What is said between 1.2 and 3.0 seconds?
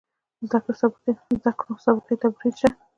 زده کړو سابقې توپیر شته.